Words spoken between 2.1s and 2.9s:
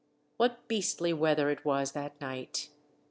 night